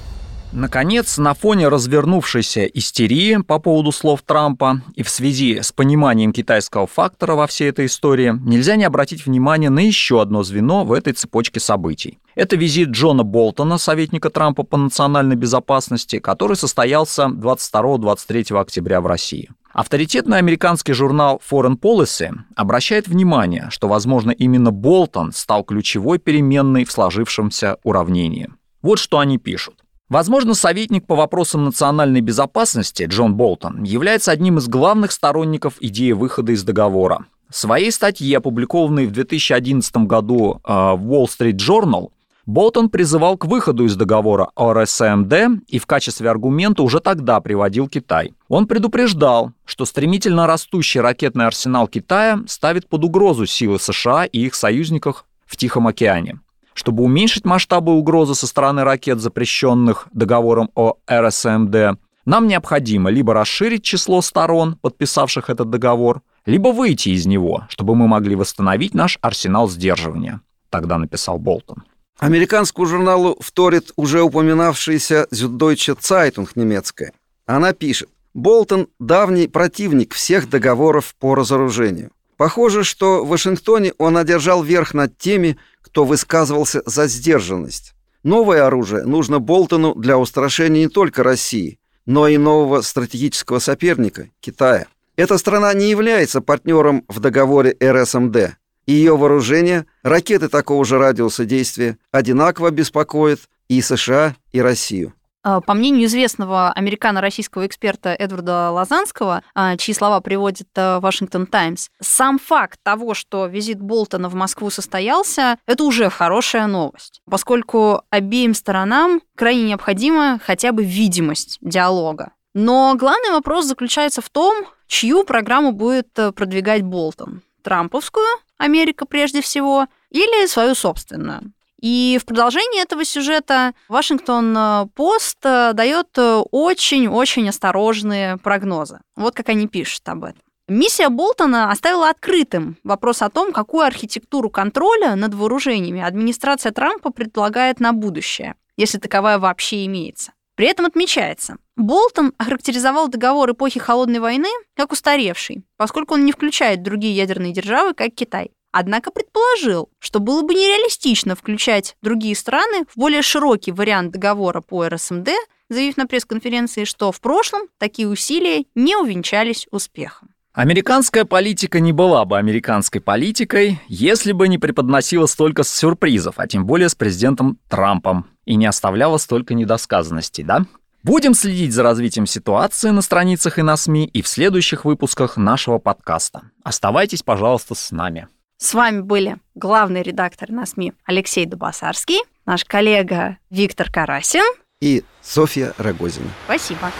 Наконец, 0.51 1.17
на 1.17 1.33
фоне 1.33 1.69
развернувшейся 1.69 2.65
истерии 2.65 3.37
по 3.37 3.57
поводу 3.57 3.93
слов 3.93 4.21
Трампа 4.25 4.81
и 4.95 5.03
в 5.03 5.09
связи 5.09 5.61
с 5.61 5.71
пониманием 5.71 6.33
китайского 6.33 6.87
фактора 6.87 7.35
во 7.35 7.47
всей 7.47 7.69
этой 7.69 7.85
истории, 7.85 8.37
нельзя 8.43 8.75
не 8.75 8.83
обратить 8.83 9.25
внимание 9.25 9.69
на 9.69 9.79
еще 9.79 10.21
одно 10.21 10.43
звено 10.43 10.83
в 10.83 10.91
этой 10.91 11.13
цепочке 11.13 11.61
событий. 11.61 12.19
Это 12.35 12.57
визит 12.57 12.89
Джона 12.89 13.23
Болтона, 13.23 13.77
советника 13.77 14.29
Трампа 14.29 14.63
по 14.63 14.75
национальной 14.75 15.37
безопасности, 15.37 16.19
который 16.19 16.57
состоялся 16.57 17.27
22-23 17.27 18.59
октября 18.59 18.99
в 18.99 19.07
России. 19.07 19.49
Авторитетный 19.73 20.37
американский 20.37 20.91
журнал 20.93 21.41
Foreign 21.49 21.79
Policy 21.79 22.31
обращает 22.55 23.07
внимание, 23.07 23.67
что, 23.69 23.87
возможно, 23.87 24.31
именно 24.31 24.71
Болтон 24.71 25.31
стал 25.31 25.63
ключевой 25.63 26.19
переменной 26.19 26.83
в 26.83 26.91
сложившемся 26.91 27.77
уравнении. 27.83 28.49
Вот 28.81 28.99
что 28.99 29.19
они 29.19 29.37
пишут. 29.37 29.75
Возможно, 30.09 30.55
советник 30.55 31.07
по 31.07 31.15
вопросам 31.15 31.63
национальной 31.63 32.19
безопасности 32.19 33.03
Джон 33.03 33.35
Болтон 33.35 33.83
является 33.83 34.31
одним 34.31 34.57
из 34.57 34.67
главных 34.67 35.13
сторонников 35.13 35.75
идеи 35.79 36.11
выхода 36.11 36.51
из 36.51 36.63
договора. 36.63 37.25
В 37.49 37.55
своей 37.55 37.91
статье, 37.91 38.37
опубликованной 38.37 39.05
в 39.05 39.11
2011 39.11 39.95
году 39.97 40.59
э, 40.65 40.69
в 40.69 41.13
Wall 41.13 41.27
Street 41.27 41.55
Journal, 41.55 42.09
Болтон 42.45 42.89
призывал 42.89 43.37
к 43.37 43.45
выходу 43.45 43.85
из 43.85 43.95
договора 43.95 44.49
ОРСМД 44.55 45.63
и 45.67 45.77
в 45.77 45.85
качестве 45.85 46.29
аргумента 46.29 46.81
уже 46.81 46.99
тогда 46.99 47.39
приводил 47.39 47.87
Китай. 47.87 48.33
Он 48.47 48.65
предупреждал, 48.65 49.51
что 49.63 49.85
стремительно 49.85 50.47
растущий 50.47 51.01
ракетный 51.01 51.45
арсенал 51.45 51.87
Китая 51.87 52.39
ставит 52.47 52.89
под 52.89 53.03
угрозу 53.03 53.45
силы 53.45 53.79
США 53.79 54.25
и 54.25 54.39
их 54.39 54.55
союзников 54.55 55.25
в 55.45 55.55
Тихом 55.55 55.87
океане. 55.87 56.39
Чтобы 56.73 57.03
уменьшить 57.03 57.45
масштабы 57.45 57.93
угрозы 57.93 58.33
со 58.33 58.47
стороны 58.47 58.83
ракет, 58.83 59.19
запрещенных 59.19 60.07
договором 60.13 60.71
о 60.73 60.95
РСМД, 61.09 61.99
нам 62.25 62.47
необходимо 62.47 63.09
либо 63.09 63.33
расширить 63.33 63.83
число 63.83 64.21
сторон, 64.21 64.77
подписавших 64.81 65.49
этот 65.49 65.69
договор, 65.69 66.21
либо 66.45 66.69
выйти 66.69 67.09
из 67.09 67.25
него, 67.25 67.65
чтобы 67.69 67.95
мы 67.95 68.07
могли 68.07 68.35
восстановить 68.35 68.93
наш 68.93 69.19
арсенал 69.21 69.69
сдерживания, 69.69 70.41
тогда 70.69 70.97
написал 70.97 71.37
Болтон. 71.37 71.83
Американскому 72.21 72.85
журналу 72.85 73.35
вторит 73.39 73.93
уже 73.95 74.21
упоминавшаяся 74.21 75.27
Süddeutsche 75.33 75.97
Zeitung 75.99 76.47
немецкая. 76.53 77.13
Она 77.47 77.73
пишет, 77.73 78.09
Болтон– 78.35 78.89
давний 78.99 79.47
противник 79.47 80.13
всех 80.13 80.47
договоров 80.47 81.15
по 81.19 81.33
разоружению. 81.33 82.11
Похоже, 82.37 82.83
что 82.83 83.25
в 83.25 83.29
Вашингтоне 83.29 83.93
он 83.97 84.17
одержал 84.17 84.61
верх 84.61 84.93
над 84.93 85.17
теми, 85.17 85.57
кто 85.81 86.05
высказывался 86.05 86.83
за 86.85 87.07
сдержанность. 87.07 87.95
Новое 88.21 88.67
оружие 88.67 89.03
нужно 89.03 89.39
Болтону 89.39 89.95
для 89.95 90.19
устрашения 90.19 90.83
не 90.83 90.89
только 90.89 91.23
России, 91.23 91.79
но 92.05 92.27
и 92.27 92.37
нового 92.37 92.81
стратегического 92.81 93.57
соперника– 93.57 94.29
Китая. 94.41 94.85
Эта 95.15 95.39
страна 95.39 95.73
не 95.73 95.89
является 95.89 96.39
партнером 96.39 97.03
в 97.07 97.19
договоре 97.19 97.75
РСМД. 97.81 98.60
Ее 98.91 99.15
вооружение, 99.15 99.85
ракеты 100.03 100.49
такого 100.49 100.83
же 100.83 100.97
радиуса 100.97 101.45
действия, 101.45 101.97
одинаково 102.11 102.71
беспокоят 102.71 103.39
и 103.69 103.81
США, 103.81 104.35
и 104.51 104.59
Россию. 104.59 105.13
А, 105.43 105.61
по 105.61 105.73
мнению 105.73 106.07
известного 106.07 106.73
американо-российского 106.73 107.65
эксперта 107.67 108.09
Эдварда 108.09 108.69
Лазанского, 108.71 109.43
а, 109.55 109.77
чьи 109.77 109.93
слова 109.93 110.19
приводит 110.19 110.67
Вашингтон 110.75 111.45
Таймс, 111.45 111.87
сам 112.01 112.37
факт 112.37 112.81
того, 112.83 113.13
что 113.13 113.45
визит 113.45 113.79
Болтона 113.79 114.27
в 114.27 114.33
Москву 114.33 114.69
состоялся, 114.69 115.57
это 115.65 115.85
уже 115.85 116.09
хорошая 116.09 116.67
новость, 116.67 117.21
поскольку 117.29 118.01
обеим 118.09 118.53
сторонам 118.53 119.21
крайне 119.37 119.63
необходима 119.69 120.37
хотя 120.45 120.73
бы 120.73 120.83
видимость 120.83 121.59
диалога. 121.61 122.33
Но 122.53 122.93
главный 122.99 123.31
вопрос 123.31 123.67
заключается 123.67 124.21
в 124.21 124.29
том, 124.29 124.65
чью 124.87 125.23
программу 125.23 125.71
будет 125.71 126.09
э, 126.17 126.33
продвигать 126.33 126.81
Болтон. 126.81 127.41
Трамповскую, 127.61 128.27
Америка 128.57 129.05
прежде 129.05 129.41
всего, 129.41 129.87
или 130.09 130.45
свою 130.47 130.75
собственную. 130.75 131.53
И 131.81 132.19
в 132.21 132.25
продолжении 132.25 132.81
этого 132.81 133.03
сюжета 133.03 133.73
Вашингтон-Пост 133.89 135.39
э, 135.43 135.73
дает 135.73 136.09
очень-очень 136.15 137.49
осторожные 137.49 138.37
прогнозы. 138.37 138.99
Вот 139.15 139.33
как 139.33 139.49
они 139.49 139.67
пишут 139.67 140.07
об 140.07 140.25
этом. 140.25 140.41
Миссия 140.67 141.09
Болтона 141.09 141.71
оставила 141.71 142.09
открытым 142.09 142.77
вопрос 142.83 143.21
о 143.21 143.29
том, 143.29 143.51
какую 143.51 143.85
архитектуру 143.85 144.49
контроля 144.49 145.15
над 145.15 145.33
вооружениями 145.33 146.01
администрация 146.01 146.71
Трампа 146.71 147.11
предполагает 147.11 147.79
на 147.79 147.93
будущее, 147.93 148.55
если 148.77 148.97
таковая 148.99 149.37
вообще 149.37 149.85
имеется. 149.85 150.31
При 150.61 150.67
этом 150.67 150.85
отмечается, 150.85 151.57
Болтон 151.75 152.33
охарактеризовал 152.37 153.07
договор 153.07 153.49
эпохи 153.49 153.79
Холодной 153.79 154.19
войны 154.19 154.49
как 154.75 154.91
устаревший, 154.91 155.63
поскольку 155.75 156.13
он 156.13 156.23
не 156.23 156.31
включает 156.31 156.83
другие 156.83 157.15
ядерные 157.15 157.51
державы, 157.51 157.95
как 157.95 158.13
Китай. 158.13 158.51
Однако 158.71 159.09
предположил, 159.09 159.89
что 159.97 160.19
было 160.19 160.43
бы 160.43 160.53
нереалистично 160.53 161.35
включать 161.35 161.97
другие 162.03 162.35
страны 162.35 162.85
в 162.87 162.95
более 162.95 163.23
широкий 163.23 163.71
вариант 163.71 164.11
договора 164.11 164.61
по 164.61 164.87
РСМД, 164.87 165.29
заявив 165.69 165.97
на 165.97 166.05
пресс-конференции, 166.05 166.83
что 166.83 167.11
в 167.11 167.19
прошлом 167.21 167.63
такие 167.79 168.07
усилия 168.07 168.65
не 168.75 168.95
увенчались 168.95 169.67
успехом. 169.71 170.30
Американская 170.53 171.23
политика 171.23 171.79
не 171.79 171.93
была 171.93 172.25
бы 172.25 172.37
американской 172.37 172.99
политикой, 172.99 173.79
если 173.87 174.33
бы 174.33 174.49
не 174.49 174.57
преподносила 174.57 175.25
столько 175.25 175.63
сюрпризов, 175.63 176.35
а 176.37 176.47
тем 176.47 176.65
более 176.65 176.89
с 176.89 176.95
президентом 176.95 177.57
Трампом, 177.69 178.25
и 178.43 178.55
не 178.55 178.65
оставляла 178.65 179.17
столько 179.17 179.53
недосказанностей, 179.53 180.43
да? 180.43 180.65
Будем 181.03 181.35
следить 181.35 181.71
за 181.71 181.83
развитием 181.83 182.25
ситуации 182.25 182.89
на 182.89 183.01
страницах 183.01 183.59
и 183.59 183.61
на 183.61 183.77
СМИ 183.77 184.05
и 184.07 184.21
в 184.21 184.27
следующих 184.27 184.83
выпусках 184.83 185.37
нашего 185.37 185.79
подкаста. 185.79 186.43
Оставайтесь, 186.63 187.23
пожалуйста, 187.23 187.73
с 187.73 187.91
нами. 187.91 188.27
С 188.57 188.73
вами 188.73 188.99
были 188.99 189.37
главный 189.55 190.03
редактор 190.03 190.51
на 190.51 190.65
СМИ 190.65 190.93
Алексей 191.05 191.45
Дубасарский, 191.45 192.19
наш 192.45 192.65
коллега 192.65 193.37
Виктор 193.49 193.89
Карасин 193.89 194.43
и 194.81 195.03
Софья 195.21 195.73
Рогозина. 195.77 196.27
Спасибо. 196.45 196.91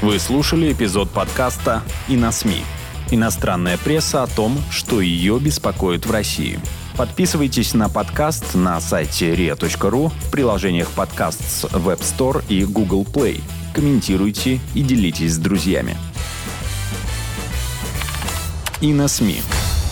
Вы 0.00 0.20
слушали 0.20 0.72
эпизод 0.72 1.10
подкаста 1.10 1.82
«И 2.06 2.14
на 2.14 2.30
СМИ». 2.30 2.62
Иностранная 3.10 3.76
пресса 3.76 4.22
о 4.22 4.28
том, 4.28 4.56
что 4.70 5.00
ее 5.00 5.40
беспокоит 5.40 6.06
в 6.06 6.12
России. 6.12 6.60
Подписывайтесь 6.96 7.74
на 7.74 7.88
подкаст 7.88 8.54
на 8.54 8.80
сайте 8.80 9.34
ria.ru 9.34 10.12
в 10.16 10.30
приложениях 10.30 10.88
подкаст 10.90 11.40
с 11.40 11.64
Web 11.64 11.98
Store 11.98 12.44
и 12.48 12.64
Google 12.64 13.02
Play. 13.02 13.42
Комментируйте 13.74 14.60
и 14.72 14.82
делитесь 14.82 15.34
с 15.34 15.38
друзьями. 15.38 15.96
И 18.80 18.92
на 18.92 19.08
СМИ. 19.08 19.42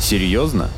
Серьезно? 0.00 0.70